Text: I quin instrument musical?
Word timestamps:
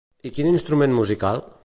I 0.29 0.31
quin 0.37 0.47
instrument 0.53 0.97
musical? 1.01 1.43